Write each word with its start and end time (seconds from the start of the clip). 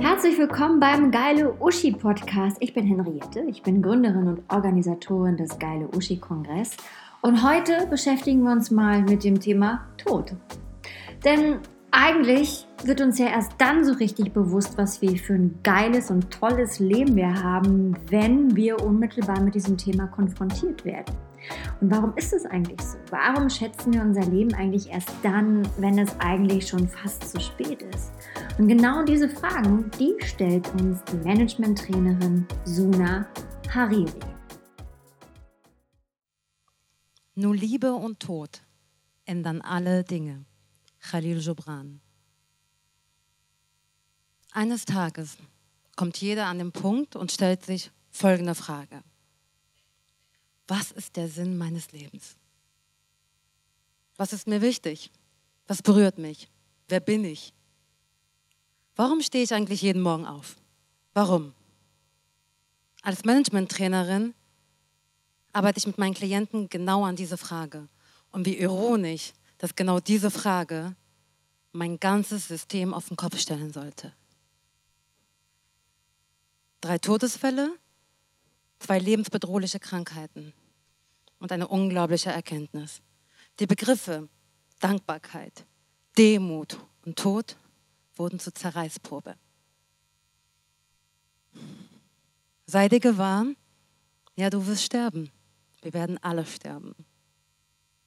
Herzlich 0.00 0.38
willkommen 0.38 0.78
beim 0.78 1.10
Geile 1.10 1.54
Uschi 1.60 1.90
Podcast. 1.90 2.56
Ich 2.60 2.72
bin 2.72 2.86
Henriette, 2.86 3.40
ich 3.48 3.62
bin 3.62 3.82
Gründerin 3.82 4.28
und 4.28 4.42
Organisatorin 4.48 5.36
des 5.36 5.58
Geile 5.58 5.88
Uschi 5.88 6.18
Kongress 6.18 6.76
und 7.20 7.42
heute 7.42 7.86
beschäftigen 7.88 8.44
wir 8.44 8.52
uns 8.52 8.70
mal 8.70 9.02
mit 9.02 9.24
dem 9.24 9.40
Thema 9.40 9.86
Tod. 9.96 10.34
Denn 11.24 11.58
eigentlich 11.90 12.66
wird 12.84 13.00
uns 13.00 13.18
ja 13.18 13.26
erst 13.26 13.52
dann 13.58 13.84
so 13.84 13.92
richtig 13.94 14.32
bewusst, 14.32 14.78
was 14.78 15.02
wir 15.02 15.16
für 15.16 15.34
ein 15.34 15.58
geiles 15.64 16.10
und 16.10 16.30
tolles 16.30 16.78
Leben 16.78 17.16
wir 17.16 17.42
haben, 17.42 17.96
wenn 18.08 18.54
wir 18.54 18.80
unmittelbar 18.80 19.40
mit 19.40 19.56
diesem 19.56 19.76
Thema 19.76 20.06
konfrontiert 20.06 20.84
werden. 20.84 21.14
Und 21.80 21.90
warum 21.90 22.16
ist 22.16 22.32
es 22.32 22.44
eigentlich 22.46 22.80
so? 22.80 22.98
Warum 23.10 23.48
schätzen 23.48 23.92
wir 23.92 24.02
unser 24.02 24.24
Leben 24.26 24.52
eigentlich 24.54 24.88
erst 24.88 25.10
dann, 25.22 25.68
wenn 25.78 25.98
es 25.98 26.18
eigentlich 26.18 26.66
schon 26.66 26.88
fast 26.88 27.28
zu 27.28 27.40
spät 27.40 27.82
ist? 27.82 28.12
Und 28.58 28.68
genau 28.68 29.04
diese 29.04 29.28
Fragen, 29.28 29.90
die 29.98 30.14
stellt 30.24 30.68
uns 30.74 31.02
die 31.04 31.16
Management-Trainerin 31.18 32.46
Suna 32.64 33.26
Hariri. 33.72 34.20
Nur 37.34 37.54
Liebe 37.54 37.92
und 37.92 38.18
Tod 38.18 38.62
ändern 39.24 39.60
alle 39.60 40.02
Dinge. 40.02 40.44
Khalil 41.00 41.40
Gibran. 41.40 42.00
Eines 44.50 44.84
Tages 44.84 45.36
kommt 45.94 46.16
jeder 46.18 46.46
an 46.46 46.58
den 46.58 46.72
Punkt 46.72 47.14
und 47.14 47.30
stellt 47.30 47.64
sich 47.64 47.92
folgende 48.10 48.54
Frage. 48.56 49.02
Was 50.68 50.92
ist 50.92 51.16
der 51.16 51.28
Sinn 51.28 51.58
meines 51.58 51.92
Lebens? 51.92 52.36
Was 54.16 54.32
ist 54.32 54.46
mir 54.46 54.60
wichtig? 54.60 55.10
Was 55.66 55.82
berührt 55.82 56.18
mich? 56.18 56.48
Wer 56.88 57.00
bin 57.00 57.24
ich? 57.24 57.52
Warum 58.96 59.20
stehe 59.22 59.44
ich 59.44 59.54
eigentlich 59.54 59.82
jeden 59.82 60.02
Morgen 60.02 60.26
auf? 60.26 60.56
Warum? 61.14 61.54
Als 63.02 63.24
Management-Trainerin 63.24 64.34
arbeite 65.52 65.78
ich 65.78 65.86
mit 65.86 65.98
meinen 65.98 66.14
Klienten 66.14 66.68
genau 66.68 67.04
an 67.04 67.16
diese 67.16 67.38
Frage. 67.38 67.88
Und 68.30 68.44
wie 68.44 68.58
ironisch, 68.58 69.32
dass 69.58 69.74
genau 69.74 70.00
diese 70.00 70.30
Frage 70.30 70.94
mein 71.72 71.98
ganzes 71.98 72.48
System 72.48 72.92
auf 72.92 73.08
den 73.08 73.16
Kopf 73.16 73.38
stellen 73.38 73.72
sollte. 73.72 74.12
Drei 76.80 76.98
Todesfälle, 76.98 77.72
zwei 78.78 78.98
lebensbedrohliche 78.98 79.80
Krankheiten 79.80 80.52
und 81.38 81.52
eine 81.52 81.68
unglaubliche 81.68 82.30
Erkenntnis. 82.30 83.00
Die 83.58 83.66
Begriffe 83.66 84.28
Dankbarkeit, 84.80 85.66
Demut 86.16 86.78
und 87.04 87.18
Tod 87.18 87.56
wurden 88.16 88.38
zur 88.38 88.54
Zerreißprobe. 88.54 89.36
Sei 92.66 92.88
dir 92.88 93.00
gewahr, 93.00 93.46
ja, 94.36 94.50
du 94.50 94.66
wirst 94.66 94.84
sterben. 94.84 95.30
Wir 95.82 95.92
werden 95.94 96.18
alle 96.22 96.44
sterben. 96.44 96.94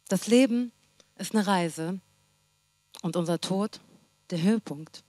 Das 0.08 0.28
Leben 0.28 0.72
ist 1.18 1.34
eine 1.34 1.48
Reise 1.48 2.00
und 3.02 3.16
unser 3.16 3.40
Tod 3.40 3.80
der 4.30 4.42
Höhepunkt. 4.42 5.04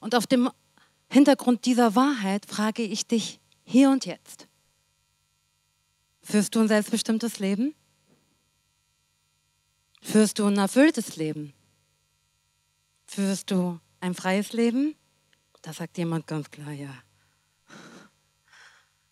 Und 0.00 0.14
auf 0.14 0.26
dem 0.26 0.50
Hintergrund 1.08 1.64
dieser 1.64 1.94
Wahrheit 1.94 2.46
frage 2.46 2.82
ich 2.82 3.06
dich 3.06 3.40
hier 3.64 3.90
und 3.90 4.06
jetzt. 4.06 4.48
Führst 6.22 6.54
du 6.54 6.60
ein 6.60 6.68
selbstbestimmtes 6.68 7.38
Leben? 7.38 7.74
Führst 10.00 10.38
du 10.38 10.46
ein 10.46 10.58
erfülltes 10.58 11.16
Leben? 11.16 11.52
Führst 13.06 13.50
du 13.50 13.78
ein 14.00 14.14
freies 14.14 14.52
Leben? 14.52 14.94
Da 15.62 15.72
sagt 15.72 15.98
jemand 15.98 16.26
ganz 16.26 16.50
klar 16.50 16.72
ja. 16.72 16.94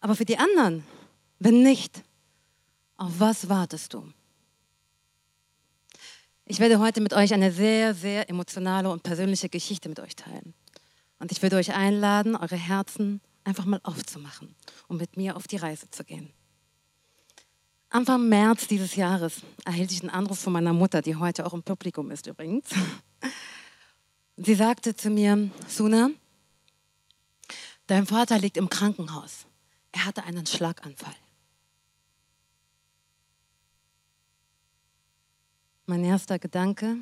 Aber 0.01 0.17
für 0.17 0.25
die 0.25 0.39
anderen, 0.39 0.85
wenn 1.39 1.63
nicht, 1.63 2.03
auf 2.97 3.13
was 3.19 3.49
wartest 3.49 3.95
du? 3.95 4.13
Ich 6.45 6.59
werde 6.59 6.81
heute 6.81 7.01
mit 7.01 7.13
euch 7.13 7.33
eine 7.33 7.53
sehr, 7.53 7.95
sehr 7.95 8.29
emotionale 8.29 8.91
und 8.91 9.03
persönliche 9.03 9.49
Geschichte 9.49 9.89
mit 9.89 10.01
euch 10.01 10.17
teilen. 10.17 10.55
Und 11.21 11.31
ich 11.31 11.43
würde 11.43 11.57
euch 11.57 11.73
einladen, 11.75 12.35
eure 12.35 12.57
Herzen 12.57 13.21
einfach 13.45 13.65
mal 13.65 13.81
aufzumachen 13.83 14.55
und 14.89 14.99
mit 14.99 15.17
mir 15.17 15.37
auf 15.37 15.47
die 15.47 15.57
Reise 15.57 15.91
zu 15.91 16.05
gehen. 16.05 16.33
Anfang 17.93 18.29
März 18.29 18.69
dieses 18.69 18.95
Jahres 18.95 19.43
erhielt 19.65 19.91
ich 19.91 20.01
einen 20.01 20.11
Anruf 20.11 20.39
von 20.39 20.53
meiner 20.53 20.73
Mutter, 20.73 21.03
die 21.03 21.17
heute 21.17 21.45
auch 21.45 21.55
im 21.55 21.65
Publikum 21.65 22.11
ist 22.13 22.27
übrigens. 22.29 22.69
Sie 24.37 24.55
sagte 24.55 24.95
zu 24.95 25.11
mir, 25.11 25.51
Suna, 25.67 26.11
dein 27.89 28.07
Vater 28.07 28.39
liegt 28.39 28.57
im 28.57 28.71
Krankenhaus. 28.71 29.47
Er 29.93 30.05
hatte 30.05 30.23
einen 30.23 30.47
Schlaganfall. 30.47 31.17
Mein 35.87 36.05
erster 36.05 36.39
Gedanke, 36.39 36.99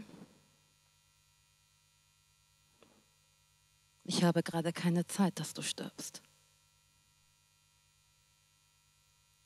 ich 4.05 4.25
habe 4.25 4.43
gerade 4.43 4.72
keine 4.72 5.06
Zeit, 5.06 5.38
dass 5.38 5.53
du 5.53 5.60
stirbst. 5.60 6.22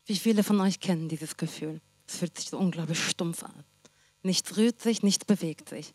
Wie 0.07 0.17
viele 0.17 0.43
von 0.43 0.61
euch 0.61 0.81
kennen 0.81 1.09
dieses 1.09 1.37
Gefühl? 1.37 1.81
Es 2.07 2.19
fühlt 2.19 2.37
sich 2.37 2.51
so 2.51 2.59
unglaublich 2.59 3.03
stumpf 3.03 3.45
an. 3.45 3.65
Nichts 4.23 4.57
rührt 4.57 4.81
sich, 4.81 5.03
nichts 5.03 5.25
bewegt 5.25 5.69
sich. 5.69 5.95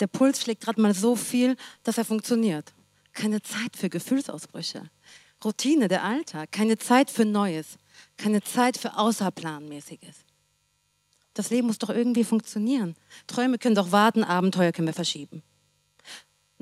Der 0.00 0.06
Puls 0.06 0.40
schlägt 0.40 0.62
gerade 0.62 0.80
mal 0.80 0.94
so 0.94 1.16
viel, 1.16 1.56
dass 1.82 1.98
er 1.98 2.04
funktioniert. 2.04 2.72
Keine 3.12 3.42
Zeit 3.42 3.76
für 3.76 3.90
Gefühlsausbrüche. 3.90 4.90
Routine, 5.44 5.88
der 5.88 6.04
Alltag. 6.04 6.50
Keine 6.52 6.78
Zeit 6.78 7.10
für 7.10 7.24
Neues. 7.24 7.78
Keine 8.16 8.42
Zeit 8.42 8.76
für 8.76 8.96
Außerplanmäßiges. 8.96 10.24
Das 11.34 11.50
Leben 11.50 11.66
muss 11.66 11.78
doch 11.78 11.90
irgendwie 11.90 12.24
funktionieren. 12.24 12.94
Träume 13.26 13.58
können 13.58 13.74
doch 13.74 13.92
warten, 13.92 14.24
Abenteuer 14.24 14.72
können 14.72 14.88
wir 14.88 14.94
verschieben. 14.94 15.42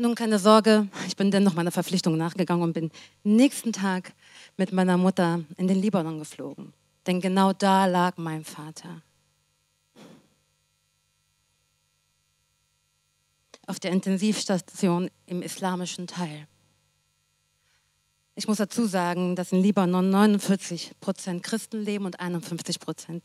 Nun 0.00 0.14
keine 0.14 0.38
Sorge, 0.38 0.88
ich 1.06 1.14
bin 1.14 1.30
dennoch 1.30 1.52
meiner 1.52 1.70
Verpflichtung 1.70 2.16
nachgegangen 2.16 2.62
und 2.62 2.72
bin 2.72 2.90
nächsten 3.22 3.70
Tag 3.70 4.14
mit 4.56 4.72
meiner 4.72 4.96
Mutter 4.96 5.44
in 5.58 5.68
den 5.68 5.78
Libanon 5.78 6.18
geflogen. 6.18 6.72
Denn 7.06 7.20
genau 7.20 7.52
da 7.52 7.84
lag 7.84 8.16
mein 8.16 8.42
Vater. 8.42 9.02
Auf 13.66 13.78
der 13.78 13.90
Intensivstation 13.90 15.10
im 15.26 15.42
islamischen 15.42 16.06
Teil. 16.06 16.48
Ich 18.36 18.48
muss 18.48 18.56
dazu 18.56 18.86
sagen, 18.86 19.36
dass 19.36 19.52
in 19.52 19.62
Libanon 19.62 20.08
49 20.08 20.92
Prozent 21.02 21.42
Christen 21.42 21.84
leben 21.84 22.06
und 22.06 22.20
51 22.20 22.80
Prozent 22.80 23.22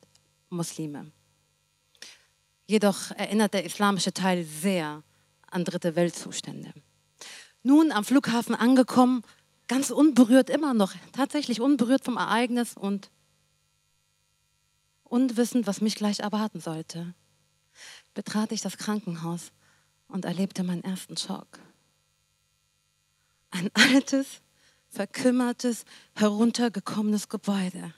Muslime. 0.50 1.10
Jedoch 2.68 3.12
erinnert 3.12 3.54
der 3.54 3.64
islamische 3.64 4.12
Teil 4.12 4.44
sehr 4.44 5.04
an 5.56 5.64
dritte 5.64 5.96
Weltzustände. 5.96 6.74
Nun 7.64 7.92
am 7.92 8.04
Flughafen 8.04 8.54
angekommen, 8.54 9.24
ganz 9.68 9.90
unberührt 9.90 10.50
immer 10.50 10.74
noch, 10.74 10.94
tatsächlich 11.14 11.62
unberührt 11.62 12.04
vom 12.04 12.18
Ereignis 12.18 12.76
und 12.76 13.10
unwissend, 15.04 15.66
was 15.66 15.82
mich 15.82 15.96
gleich 15.96 16.20
erwarten 16.20 16.60
sollte, 16.60 17.16
betrat 18.14 18.52
ich 18.52 18.62
das 18.62 18.78
Krankenhaus 18.78 19.52
und 20.08 20.26
erlebte 20.26 20.64
meinen 20.64 20.84
ersten 20.84 21.18
Schock. 21.18 21.60
Ein 23.50 23.72
altes, 23.74 24.42
verkümmertes, 24.90 25.86
heruntergekommenes 26.16 27.30
Gebäude. 27.30 27.94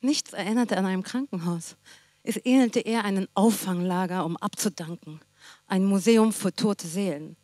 Nichts 0.00 0.32
erinnerte 0.32 0.76
an 0.76 0.86
einem 0.86 1.02
Krankenhaus. 1.02 1.76
Es 2.22 2.36
ähnelte 2.44 2.80
eher 2.80 3.04
einem 3.04 3.28
Auffanglager, 3.34 4.24
um 4.24 4.36
abzudanken, 4.36 5.20
ein 5.66 5.84
Museum 5.84 6.32
für 6.32 6.54
tote 6.54 6.86
Seelen. 6.86 7.36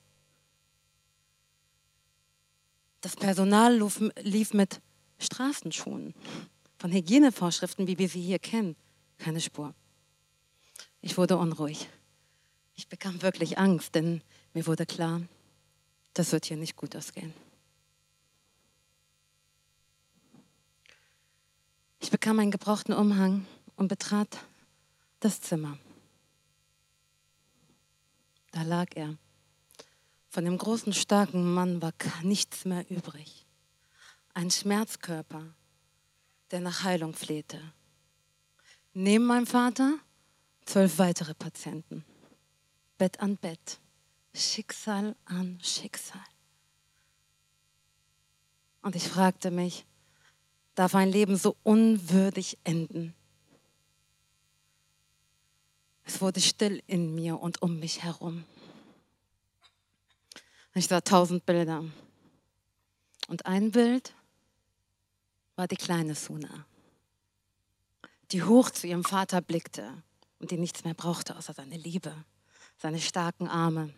Das 3.00 3.16
Personal 3.16 3.78
lief 4.22 4.52
mit 4.52 4.80
Straßenschuhen, 5.19 6.14
von 6.78 6.92
Hygienevorschriften, 6.92 7.86
wie 7.86 7.98
wir 7.98 8.08
sie 8.08 8.20
hier 8.20 8.38
kennen, 8.38 8.76
keine 9.19 9.40
Spur. 9.40 9.75
Ich 11.00 11.16
wurde 11.16 11.36
unruhig. 11.36 11.88
Ich 12.75 12.88
bekam 12.88 13.22
wirklich 13.22 13.58
Angst, 13.58 13.94
denn 13.94 14.20
mir 14.52 14.66
wurde 14.66 14.84
klar, 14.84 15.22
das 16.12 16.32
wird 16.32 16.46
hier 16.46 16.56
nicht 16.56 16.76
gut 16.76 16.94
ausgehen. 16.96 17.32
Ich 22.06 22.12
bekam 22.12 22.38
einen 22.38 22.52
gebrauchten 22.52 22.92
Umhang 22.92 23.44
und 23.74 23.88
betrat 23.88 24.38
das 25.18 25.40
Zimmer. 25.40 25.76
Da 28.52 28.62
lag 28.62 28.94
er. 28.94 29.18
Von 30.28 30.44
dem 30.44 30.56
großen, 30.56 30.92
starken 30.92 31.52
Mann 31.52 31.82
war 31.82 31.92
nichts 32.22 32.64
mehr 32.64 32.88
übrig. 32.88 33.44
Ein 34.34 34.52
Schmerzkörper, 34.52 35.52
der 36.52 36.60
nach 36.60 36.84
Heilung 36.84 37.12
flehte. 37.12 37.60
Neben 38.92 39.26
meinem 39.26 39.48
Vater 39.48 39.98
Zwölf 40.64 40.98
weitere 40.98 41.34
Patienten. 41.34 42.04
Bett 42.98 43.18
an 43.18 43.36
Bett. 43.36 43.80
Schicksal 44.32 45.16
an 45.24 45.58
Schicksal. 45.60 46.22
Und 48.82 48.94
ich 48.94 49.08
fragte 49.08 49.50
mich, 49.50 49.84
darf 50.76 50.94
ein 50.94 51.11
Leben 51.11 51.37
so 51.37 51.56
unwürdig 51.64 52.58
enden? 52.62 53.14
Es 56.05 56.20
wurde 56.20 56.40
still 56.40 56.81
in 56.87 57.14
mir 57.17 57.40
und 57.40 57.62
um 57.62 57.81
mich 57.81 58.05
herum. 58.05 58.44
Ich 60.75 60.87
sah 60.87 61.00
tausend 61.00 61.44
Bilder. 61.46 61.84
Und 63.26 63.46
ein 63.46 63.73
Bild 63.73 64.14
war 65.56 65.67
die 65.67 65.76
kleine 65.76 66.14
Suna, 66.14 66.67
die 68.31 68.44
hoch 68.44 68.70
zu 68.70 68.87
ihrem 68.87 69.02
Vater 69.02 69.40
blickte 69.40 70.02
und 70.38 70.50
die 70.50 70.58
nichts 70.58 70.84
mehr 70.84 70.94
brauchte 70.94 71.37
außer 71.37 71.55
seine 71.55 71.76
Liebe, 71.76 72.14
seine 72.76 73.00
starken 73.00 73.49
Arme 73.49 73.93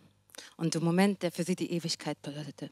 und 0.57 0.73
den 0.73 0.83
Moment, 0.83 1.21
der 1.21 1.31
für 1.31 1.43
sie 1.43 1.55
die 1.55 1.71
Ewigkeit 1.71 2.19
bedeutete. 2.21 2.71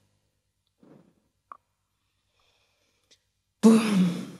Boom. 3.62 4.38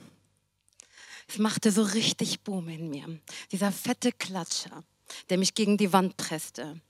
Es 1.28 1.38
machte 1.38 1.70
so 1.70 1.82
richtig 1.82 2.40
Boom 2.40 2.68
in 2.68 2.90
mir. 2.90 3.20
Dieser 3.52 3.72
fette 3.72 4.12
Klatscher, 4.12 4.84
der 5.28 5.38
mich 5.38 5.54
gegen 5.54 5.76
die 5.76 5.92
Wand 5.92 6.16
presste. 6.16 6.80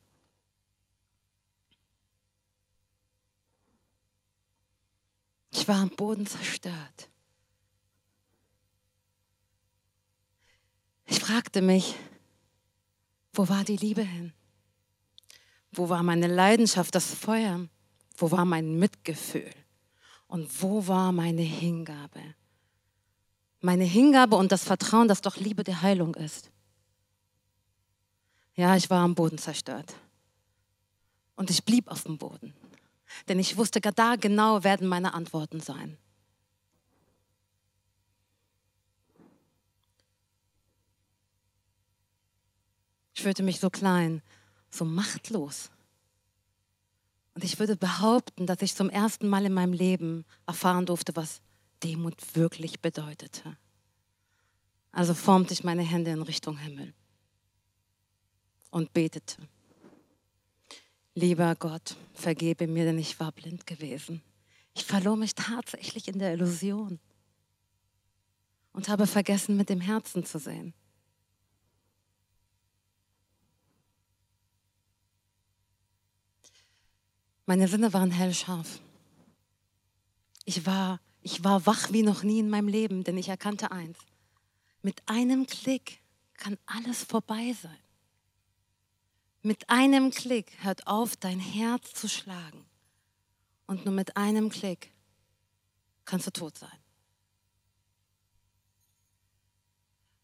Ich 5.51 5.67
war 5.67 5.77
am 5.77 5.91
Boden 5.91 6.27
zerstört. 6.27 7.09
Ich 11.07 11.19
fragte 11.19 11.63
mich, 11.63 11.95
wo 13.33 13.49
war 13.49 13.65
die 13.65 13.77
Liebe 13.77 14.03
hin? 14.03 14.33
Wo 15.73 15.89
war 15.89 16.03
meine 16.03 16.27
Leidenschaft, 16.27 16.95
das 16.95 17.15
Feuer? 17.15 17.69
Wo 18.17 18.31
war 18.31 18.45
mein 18.45 18.79
Mitgefühl? 18.79 19.51
Und 20.29 20.63
wo 20.63 20.87
war 20.87 21.11
meine 21.11 21.43
Hingabe? 21.43 22.21
Meine 23.61 23.85
Hingabe 23.85 24.37
und 24.37 24.53
das 24.53 24.63
Vertrauen, 24.63 25.09
dass 25.09 25.23
doch 25.23 25.37
Liebe 25.37 25.65
die 25.65 25.75
Heilung 25.75 26.15
ist. 26.15 26.51
Ja, 28.55 28.77
ich 28.77 28.89
war 28.91 29.03
am 29.03 29.15
Boden 29.15 29.39
zerstört. 29.39 29.95
Und 31.35 31.51
ich 31.51 31.65
blieb 31.65 31.89
auf 31.89 32.05
dem 32.05 32.19
Boden. 32.19 32.55
Denn 33.27 33.39
ich 33.39 33.57
wusste, 33.57 33.81
da 33.81 34.17
genau 34.17 34.65
werden 34.65 34.87
meine 34.87 35.15
Antworten 35.15 35.61
sein. 35.61 35.97
Ich 43.15 43.23
fühlte 43.23 43.43
mich 43.43 43.59
so 43.59 43.71
klein, 43.71 44.23
so 44.71 44.85
machtlos. 44.85 45.71
Und 47.38 47.44
ich 47.44 47.61
würde 47.61 47.76
behaupten, 47.76 48.46
dass 48.46 48.62
ich 48.62 48.75
zum 48.75 48.90
ersten 48.90 49.29
Mal 49.29 49.44
in 49.44 49.52
meinem 49.52 49.73
Leben 49.73 50.25
erfahren 50.49 50.87
durfte, 50.87 51.14
was 51.14 51.40
Demut 51.85 52.17
wirklich 52.35 52.81
bedeutete. 52.81 53.56
Also 54.90 55.14
formte 55.14 55.52
ich 55.52 55.62
meine 55.62 55.85
Hände 55.85 56.11
in 56.11 56.23
Richtung 56.23 56.58
Himmel 56.58 56.93
und 58.73 58.93
betete. 58.93 59.37
Lieber 61.14 61.55
Gott, 61.55 61.94
vergebe 62.12 62.67
mir, 62.67 62.85
denn 62.85 62.99
ich 62.99 63.20
war 63.20 63.31
blind 63.31 63.69
gewesen. 63.69 64.20
Ich 64.75 64.84
verlor 64.84 65.14
mich 65.14 65.37
tatsächlich 65.37 66.08
in 66.08 66.19
der 66.19 66.32
Illusion 66.32 66.99
und 68.73 68.88
habe 68.88 69.06
vergessen, 69.06 69.56
mit 69.56 69.69
dem 69.69 69.81
Herzen 69.81 70.25
zu 70.25 70.41
sehen. 70.41 70.75
Meine 77.49 77.67
Sinne 77.67 77.95
waren 77.95 78.11
hellscharf. 78.11 78.79
Ich 80.45 80.67
war, 80.67 81.00
ich 81.23 81.45
war 81.45 81.65
wach 81.65 81.91
wie 81.91 82.03
noch 82.03 82.23
nie 82.23 82.41
in 82.41 82.50
meinem 82.50 82.69
Leben, 82.69 83.05
denn 83.05 83.17
ich 83.17 83.31
erkannte 83.31 83.73
eins. 83.73 83.97
Mit 84.83 85.00
einem 85.06 85.47
Klick 85.47 86.03
kann 86.35 86.59
alles 86.67 87.05
vorbei 87.05 87.56
sein. 87.62 87.79
Mit 89.41 89.71
einem 89.71 90.11
Klick 90.11 90.62
hört 90.62 90.87
auf, 90.87 91.17
dein 91.17 91.41
Herz 91.41 91.95
zu 91.95 92.06
schlagen. 92.06 92.67
Und 93.67 93.87
nur 93.87 93.94
mit 93.94 94.19
einem 94.19 94.51
Klick 94.51 94.93
kannst 96.05 96.27
du 96.27 96.33
tot 96.33 96.59
sein. 96.59 96.79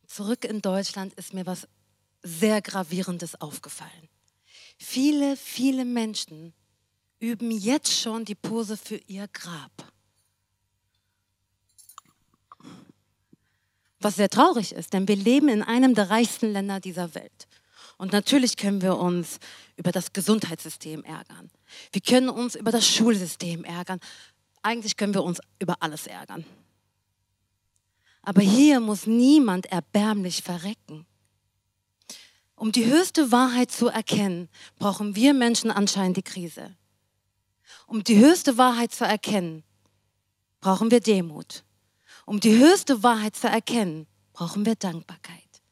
Zurück 0.07 0.45
in 0.45 0.61
Deutschland 0.61 1.15
ist 1.15 1.33
mir 1.33 1.47
was 1.47 1.67
sehr 2.23 2.61
Gravierendes 2.61 3.41
aufgefallen. 3.41 4.11
Viele, 4.77 5.39
viele 5.39 5.87
Menschen 5.87 6.53
üben 7.21 7.51
jetzt 7.51 7.93
schon 7.93 8.25
die 8.25 8.35
Pose 8.35 8.77
für 8.77 8.97
ihr 9.07 9.29
Grab. 9.29 9.71
Was 14.01 14.17
sehr 14.17 14.29
traurig 14.29 14.73
ist, 14.73 14.93
denn 14.93 15.09
wir 15.09 15.17
leben 15.17 15.49
in 15.49 15.63
einem 15.63 15.95
der 15.95 16.11
reichsten 16.11 16.53
Länder 16.53 16.81
dieser 16.81 17.15
Welt. 17.15 17.49
Und 17.97 18.13
natürlich 18.13 18.57
können 18.57 18.83
wir 18.83 18.99
uns 18.99 19.39
über 19.77 19.93
das 19.93 20.13
Gesundheitssystem 20.13 21.05
ärgern. 21.05 21.51
Wir 21.93 22.03
können 22.03 22.29
uns 22.29 22.55
über 22.55 22.71
das 22.71 22.87
Schulsystem 22.87 23.65
ärgern. 23.65 24.01
Eigentlich 24.63 24.97
können 24.97 25.15
wir 25.15 25.23
uns 25.23 25.41
über 25.59 25.77
alles 25.81 26.07
ärgern. 26.07 26.45
Aber 28.23 28.43
hier 28.43 28.81
muss 28.81 29.07
niemand 29.07 29.67
erbärmlich 29.67 30.43
verrecken. 30.43 31.07
Um 32.57 32.73
die 32.73 32.87
höchste 32.87 33.33
Wahrheit 33.33 33.71
zu 33.71 33.89
erkennen, 33.89 34.49
brauchen 34.79 35.17
wir 35.17 35.35
Menschen 35.35 35.71
anscheinend 35.71 36.17
die 36.17 36.23
Krise. 36.23 36.77
Um 37.87 38.05
die 38.05 38.19
höchste 38.19 38.59
Wahrheit 38.59 38.93
zu 38.93 39.05
erkennen, 39.05 39.65
brauchen 40.61 40.91
wir 40.91 41.01
Demut. 41.01 41.65
Um 42.27 42.41
die 42.41 42.59
höchste 42.59 43.03
Wahrheit 43.03 43.37
zu 43.37 43.49
erkennen, 43.49 44.07
brauchen 44.33 44.65
wir 44.65 44.77
Dankbarkeit. 44.77 45.63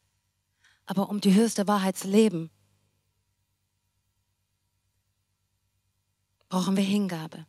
Aber 0.87 1.09
um 1.09 1.21
die 1.21 1.35
höchste 1.35 1.67
Wahrheit 1.67 1.97
zu 1.97 2.09
leben, 2.09 2.51
brauchen 6.49 6.77
wir 6.77 6.85
Hingabe. 6.85 7.47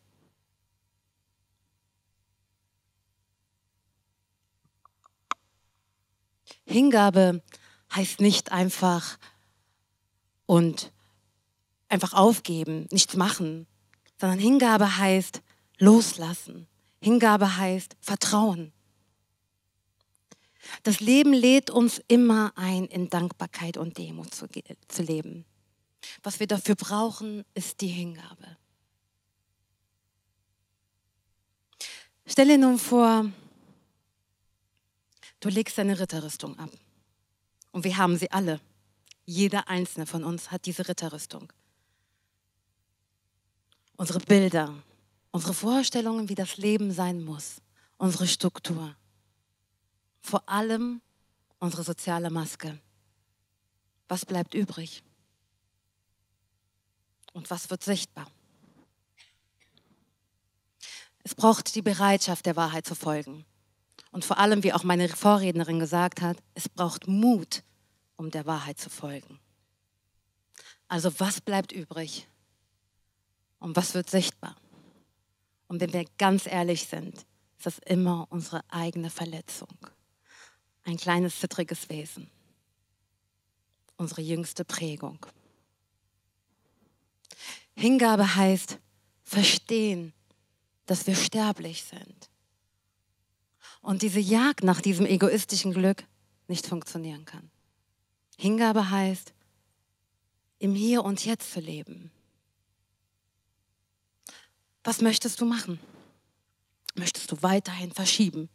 Hingabe 6.65 7.43
heißt 7.93 8.21
nicht 8.21 8.51
einfach 8.51 9.17
und 10.45 10.91
einfach 11.89 12.13
aufgeben, 12.13 12.87
nichts 12.91 13.15
machen, 13.15 13.67
sondern 14.23 14.39
Hingabe 14.39 14.99
heißt 14.99 15.41
loslassen. 15.79 16.65
Hingabe 17.01 17.57
heißt 17.57 17.97
Vertrauen. 17.99 18.71
Das 20.83 21.01
Leben 21.01 21.33
lädt 21.33 21.69
uns 21.69 22.01
immer 22.07 22.53
ein, 22.55 22.85
in 22.85 23.09
Dankbarkeit 23.09 23.75
und 23.75 23.97
Demut 23.97 24.33
zu, 24.33 24.47
zu 24.87 25.03
leben. 25.03 25.43
Was 26.21 26.39
wir 26.39 26.47
dafür 26.47 26.75
brauchen, 26.75 27.43
ist 27.53 27.81
die 27.81 27.89
Hingabe. 27.89 28.55
Stell 32.25 32.47
dir 32.47 32.57
nun 32.57 32.79
vor, 32.79 33.29
du 35.41 35.49
legst 35.49 35.77
deine 35.77 35.99
Ritterrüstung 35.99 36.57
ab. 36.57 36.71
Und 37.73 37.83
wir 37.83 37.97
haben 37.97 38.15
sie 38.15 38.31
alle. 38.31 38.61
Jeder 39.25 39.67
einzelne 39.67 40.05
von 40.05 40.23
uns 40.23 40.49
hat 40.49 40.65
diese 40.65 40.87
Ritterrüstung 40.87 41.51
unsere 43.97 44.19
Bilder, 44.19 44.73
unsere 45.31 45.53
Vorstellungen, 45.53 46.29
wie 46.29 46.35
das 46.35 46.57
Leben 46.57 46.91
sein 46.91 47.23
muss, 47.23 47.61
unsere 47.97 48.27
Struktur. 48.27 48.95
Vor 50.21 50.47
allem 50.47 51.01
unsere 51.59 51.83
soziale 51.83 52.29
Maske. 52.29 52.79
Was 54.07 54.25
bleibt 54.25 54.53
übrig? 54.53 55.03
Und 57.33 57.49
was 57.49 57.69
wird 57.69 57.83
sichtbar? 57.83 58.27
Es 61.23 61.33
braucht 61.35 61.73
die 61.75 61.81
Bereitschaft, 61.81 62.45
der 62.45 62.55
Wahrheit 62.55 62.85
zu 62.85 62.95
folgen. 62.95 63.45
Und 64.11 64.25
vor 64.25 64.37
allem, 64.37 64.63
wie 64.63 64.73
auch 64.73 64.83
meine 64.83 65.09
Vorrednerin 65.09 65.79
gesagt 65.79 66.21
hat, 66.21 66.37
es 66.53 66.69
braucht 66.69 67.07
Mut, 67.07 67.63
um 68.17 68.29
der 68.29 68.45
Wahrheit 68.45 68.77
zu 68.77 68.89
folgen. 68.89 69.39
Also 70.87 71.19
was 71.19 71.41
bleibt 71.41 71.71
übrig? 71.71 72.27
Und 73.63 73.77
was 73.77 73.93
wird 73.93 74.09
sichtbar? 74.09 74.57
Und 75.67 75.79
wenn 75.79 75.93
wir 75.93 76.03
ganz 76.17 76.47
ehrlich 76.47 76.85
sind, 76.85 77.15
ist 77.15 77.65
das 77.65 77.79
immer 77.79 78.27
unsere 78.29 78.61
eigene 78.69 79.09
Verletzung. 79.09 79.77
Ein 80.83 80.97
kleines 80.97 81.39
zittriges 81.39 81.87
Wesen. 81.87 82.29
Unsere 83.95 84.21
jüngste 84.21 84.65
Prägung. 84.65 85.25
Hingabe 87.73 88.35
heißt 88.35 88.79
verstehen, 89.23 90.11
dass 90.85 91.07
wir 91.07 91.15
sterblich 91.15 91.85
sind. 91.85 92.29
Und 93.81 94.01
diese 94.01 94.19
Jagd 94.19 94.65
nach 94.65 94.81
diesem 94.81 95.05
egoistischen 95.05 95.71
Glück 95.71 96.03
nicht 96.49 96.67
funktionieren 96.67 97.23
kann. 97.23 97.49
Hingabe 98.37 98.89
heißt, 98.89 99.33
im 100.59 100.75
Hier 100.75 101.05
und 101.05 101.23
Jetzt 101.23 101.53
zu 101.53 101.61
leben. 101.61 102.11
Was 104.83 105.01
möchtest 105.01 105.39
du 105.39 105.45
machen? 105.45 105.79
Möchtest 106.95 107.31
du 107.31 107.41
weiterhin 107.41 107.91
verschieben, 107.91 108.49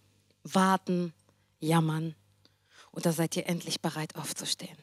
warten, 0.44 1.12
jammern 1.61 2.14
oder 2.92 3.12
seid 3.12 3.37
ihr 3.37 3.47
endlich 3.47 3.80
bereit 3.80 4.14
aufzustehen? 4.16 4.76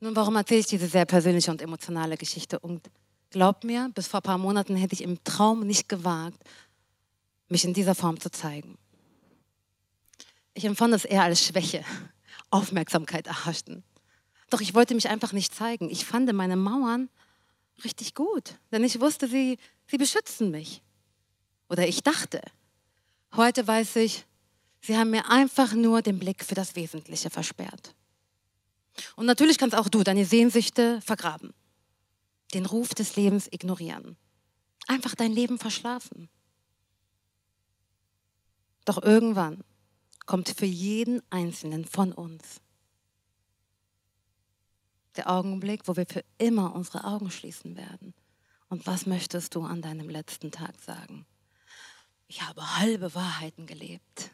Nun, 0.00 0.16
warum 0.16 0.36
erzähle 0.36 0.60
ich 0.60 0.66
diese 0.66 0.86
sehr 0.86 1.06
persönliche 1.06 1.50
und 1.50 1.62
emotionale 1.62 2.16
Geschichte? 2.16 2.58
Und 2.58 2.90
glaub 3.30 3.64
mir, 3.64 3.90
bis 3.94 4.06
vor 4.06 4.20
ein 4.20 4.24
paar 4.24 4.38
Monaten 4.38 4.76
hätte 4.76 4.94
ich 4.94 5.02
im 5.02 5.22
Traum 5.24 5.66
nicht 5.66 5.88
gewagt, 5.88 6.42
mich 7.48 7.64
in 7.64 7.74
dieser 7.74 7.94
Form 7.94 8.20
zu 8.20 8.30
zeigen. 8.30 8.76
Ich 10.52 10.64
empfand 10.64 10.94
es 10.94 11.04
eher 11.04 11.22
als 11.22 11.44
Schwäche, 11.44 11.84
Aufmerksamkeit 12.50 13.26
erhaschten. 13.26 13.82
Doch 14.50 14.60
ich 14.60 14.74
wollte 14.74 14.94
mich 14.94 15.08
einfach 15.08 15.32
nicht 15.32 15.54
zeigen. 15.54 15.90
Ich 15.90 16.04
fand 16.04 16.32
meine 16.32 16.56
Mauern 16.56 17.08
richtig 17.82 18.14
gut, 18.14 18.54
denn 18.70 18.84
ich 18.84 19.00
wusste, 19.00 19.26
sie, 19.26 19.58
sie 19.86 19.98
beschützen 19.98 20.50
mich. 20.50 20.82
Oder 21.68 21.88
ich 21.88 22.02
dachte. 22.02 22.40
Heute 23.34 23.66
weiß 23.66 23.96
ich, 23.96 24.26
sie 24.80 24.96
haben 24.96 25.10
mir 25.10 25.28
einfach 25.28 25.72
nur 25.72 26.02
den 26.02 26.18
Blick 26.18 26.44
für 26.44 26.54
das 26.54 26.76
Wesentliche 26.76 27.30
versperrt. 27.30 27.94
Und 29.16 29.26
natürlich 29.26 29.58
kannst 29.58 29.76
auch 29.76 29.88
du 29.88 30.04
deine 30.04 30.24
Sehnsüchte 30.24 31.00
vergraben, 31.00 31.52
den 32.52 32.66
Ruf 32.66 32.90
des 32.90 33.16
Lebens 33.16 33.48
ignorieren, 33.50 34.16
einfach 34.86 35.16
dein 35.16 35.32
Leben 35.32 35.58
verschlafen. 35.58 36.28
Doch 38.84 39.02
irgendwann 39.02 39.64
kommt 40.26 40.50
für 40.50 40.66
jeden 40.66 41.22
Einzelnen 41.30 41.84
von 41.84 42.12
uns 42.12 42.60
der 45.16 45.30
Augenblick, 45.30 45.86
wo 45.86 45.96
wir 45.96 46.06
für 46.06 46.24
immer 46.38 46.74
unsere 46.74 47.04
Augen 47.04 47.30
schließen 47.30 47.76
werden. 47.76 48.14
Und 48.68 48.86
was 48.86 49.06
möchtest 49.06 49.54
du 49.54 49.62
an 49.62 49.82
deinem 49.82 50.08
letzten 50.08 50.50
Tag 50.50 50.80
sagen? 50.80 51.26
Ich 52.26 52.42
habe 52.42 52.78
halbe 52.78 53.14
Wahrheiten 53.14 53.66
gelebt. 53.66 54.30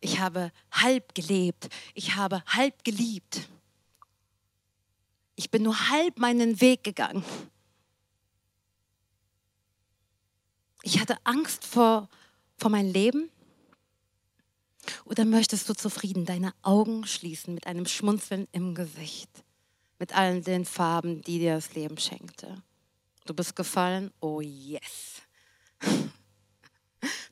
Ich 0.00 0.18
habe 0.18 0.50
halb 0.72 1.14
gelebt. 1.14 1.68
Ich 1.94 2.16
habe 2.16 2.42
halb 2.46 2.84
geliebt. 2.84 3.48
Ich 5.36 5.50
bin 5.50 5.62
nur 5.62 5.88
halb 5.90 6.18
meinen 6.18 6.60
Weg 6.60 6.84
gegangen. 6.84 7.24
Ich 10.82 10.98
hatte 11.00 11.16
Angst 11.24 11.64
vor, 11.64 12.08
vor 12.56 12.70
mein 12.70 12.90
Leben. 12.90 13.30
Oder 15.04 15.24
möchtest 15.24 15.68
du 15.68 15.74
zufrieden 15.74 16.24
deine 16.24 16.54
Augen 16.62 17.06
schließen 17.06 17.54
mit 17.54 17.66
einem 17.66 17.86
Schmunzeln 17.86 18.48
im 18.52 18.74
Gesicht? 18.74 19.30
Mit 20.00 20.16
allen 20.16 20.42
den 20.42 20.64
Farben, 20.64 21.20
die 21.22 21.38
dir 21.38 21.54
das 21.54 21.74
Leben 21.74 21.98
schenkte. 21.98 22.62
Du 23.26 23.34
bist 23.34 23.54
gefallen, 23.54 24.12
oh 24.20 24.40
yes. 24.40 25.22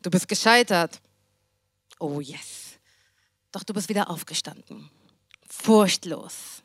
Du 0.01 0.11
bist 0.11 0.29
gescheitert, 0.29 1.01
oh 1.99 2.21
yes. 2.21 2.79
Doch 3.51 3.65
du 3.65 3.75
bist 3.75 3.89
wieder 3.89 4.09
aufgestanden, 4.09 4.89
furchtlos. 5.49 6.63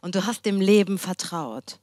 Und 0.00 0.14
du 0.14 0.24
hast 0.24 0.46
dem 0.46 0.60
Leben 0.60 0.98
vertraut. 0.98 1.80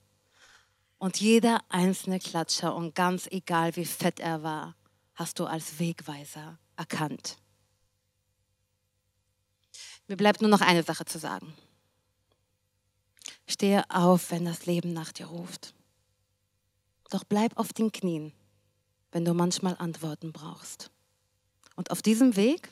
Und 0.97 1.19
jeder 1.19 1.61
einzelne 1.69 2.19
Klatscher 2.19 2.75
und 2.75 2.95
ganz 2.95 3.27
egal 3.27 3.75
wie 3.75 3.85
fett 3.85 4.19
er 4.19 4.41
war, 4.41 4.75
hast 5.15 5.39
du 5.39 5.45
als 5.45 5.79
Wegweiser 5.79 6.57
erkannt. 6.77 7.37
Mir 10.07 10.17
bleibt 10.17 10.41
nur 10.41 10.49
noch 10.49 10.61
eine 10.61 10.83
Sache 10.83 11.05
zu 11.05 11.19
sagen. 11.19 11.53
Stehe 13.49 13.89
auf, 13.89 14.29
wenn 14.29 14.45
das 14.45 14.67
Leben 14.67 14.93
nach 14.93 15.11
dir 15.11 15.25
ruft. 15.25 15.73
Doch 17.09 17.23
bleib 17.23 17.57
auf 17.57 17.73
den 17.73 17.91
Knien, 17.91 18.31
wenn 19.11 19.25
du 19.25 19.33
manchmal 19.33 19.75
Antworten 19.79 20.31
brauchst. 20.31 20.91
Und 21.75 21.89
auf 21.89 22.03
diesem 22.03 22.35
Weg 22.35 22.69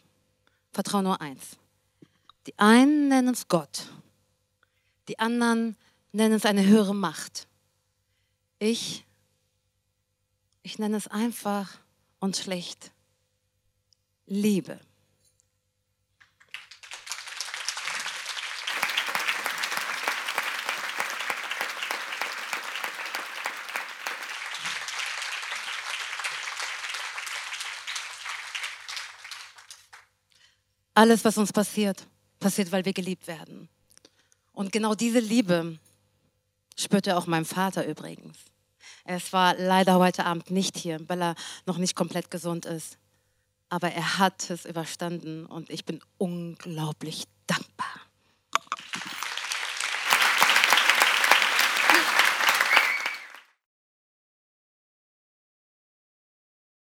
vertrau 0.71 1.01
nur 1.01 1.19
eins. 1.19 1.57
Die 2.45 2.57
einen 2.59 3.07
nennen 3.07 3.33
es 3.33 3.47
Gott, 3.47 3.87
die 5.07 5.17
anderen 5.17 5.75
nennen 6.11 6.35
es 6.35 6.45
eine 6.45 6.65
höhere 6.65 6.93
Macht. 6.93 7.47
Ich, 8.59 9.03
ich 10.61 10.77
nenne 10.77 10.97
es 10.97 11.07
einfach 11.07 11.79
und 12.19 12.37
schlicht 12.37 12.91
Liebe. 14.27 14.79
Alles, 30.97 31.23
was 31.23 31.37
uns 31.37 31.53
passiert, 31.53 32.07
passiert, 32.39 32.71
weil 32.71 32.83
wir 32.83 32.91
geliebt 32.91 33.27
werden. 33.27 33.69
Und 34.51 34.71
genau 34.71 34.95
diese 34.95 35.19
Liebe 35.19 35.77
spürte 36.75 37.15
auch 37.17 37.27
mein 37.27 37.45
Vater 37.45 37.85
übrigens. 37.85 38.35
Es 39.03 39.31
war 39.31 39.55
leider 39.59 39.99
heute 39.99 40.25
Abend 40.25 40.49
nicht 40.49 40.75
hier, 40.75 41.07
weil 41.07 41.21
er 41.21 41.35
noch 41.67 41.77
nicht 41.77 41.95
komplett 41.95 42.31
gesund 42.31 42.65
ist. 42.65 42.97
Aber 43.69 43.91
er 43.91 44.17
hat 44.17 44.49
es 44.49 44.65
überstanden 44.65 45.45
und 45.45 45.69
ich 45.69 45.85
bin 45.85 46.01
unglaublich 46.17 47.25